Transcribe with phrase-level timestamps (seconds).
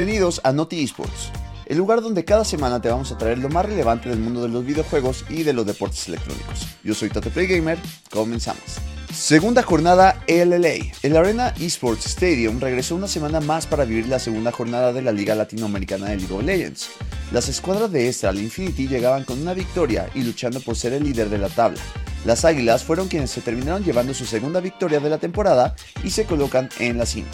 [0.00, 1.30] Bienvenidos a Noti Esports,
[1.66, 4.48] el lugar donde cada semana te vamos a traer lo más relevante del mundo de
[4.48, 6.68] los videojuegos y de los deportes electrónicos.
[6.82, 7.78] Yo soy Tate Play Gamer,
[8.10, 8.62] comenzamos.
[9.12, 10.90] Segunda jornada LLA.
[11.02, 15.12] El Arena Esports Stadium regresó una semana más para vivir la segunda jornada de la
[15.12, 16.88] Liga Latinoamericana de League of Legends.
[17.30, 21.28] Las escuadras de Estral Infinity llegaban con una victoria y luchando por ser el líder
[21.28, 21.80] de la tabla.
[22.24, 26.24] Las Águilas fueron quienes se terminaron llevando su segunda victoria de la temporada y se
[26.24, 27.28] colocan en la cima.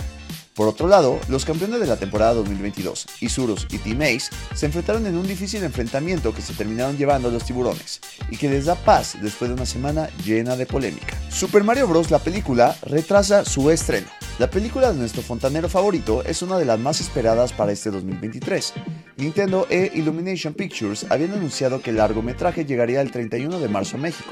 [0.57, 5.07] Por otro lado, los campeones de la temporada 2022, Isurus y Team Ace, se enfrentaron
[5.07, 8.75] en un difícil enfrentamiento que se terminaron llevando a los tiburones, y que les da
[8.75, 11.15] paz después de una semana llena de polémica.
[11.29, 12.11] Super Mario Bros.
[12.11, 14.07] la película retrasa su estreno.
[14.39, 18.73] La película de nuestro fontanero favorito es una de las más esperadas para este 2023.
[19.19, 24.01] Nintendo e Illumination Pictures habían anunciado que el largometraje llegaría el 31 de marzo a
[24.01, 24.31] México.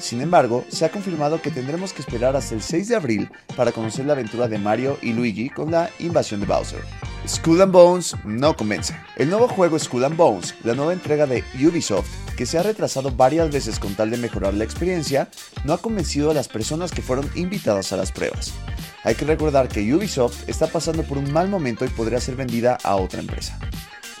[0.00, 3.72] Sin embargo, se ha confirmado que tendremos que esperar hasta el 6 de abril para
[3.72, 6.80] conocer la aventura de Mario y Luigi con la invasión de Bowser.
[7.26, 8.94] Skull and Bones no convence.
[9.16, 13.10] El nuevo juego Skull and Bones, la nueva entrega de Ubisoft, que se ha retrasado
[13.10, 15.30] varias veces con tal de mejorar la experiencia,
[15.64, 18.52] no ha convencido a las personas que fueron invitadas a las pruebas.
[19.04, 22.78] Hay que recordar que Ubisoft está pasando por un mal momento y podría ser vendida
[22.82, 23.58] a otra empresa.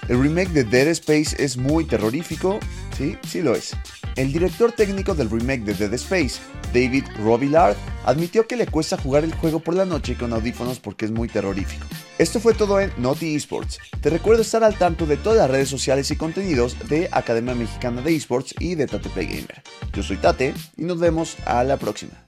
[0.08, 2.60] El remake de Dead Space es muy terrorífico,
[2.96, 3.74] sí, sí lo es.
[4.16, 6.40] El director técnico del remake de Dead Space,
[6.72, 11.04] David Robillard, admitió que le cuesta jugar el juego por la noche con audífonos porque
[11.06, 11.84] es muy terrorífico.
[12.16, 13.80] Esto fue todo en Naughty Esports.
[14.00, 18.02] Te recuerdo estar al tanto de todas las redes sociales y contenidos de Academia Mexicana
[18.02, 19.62] de Esports y de Tate Play Gamer.
[19.92, 22.14] Yo soy Tate y nos vemos a la próxima.